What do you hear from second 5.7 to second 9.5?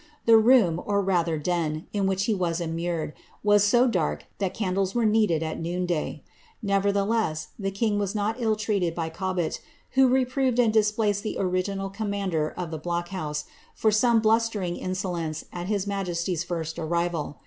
day. Nevertheless, the king was not ill treated by Cob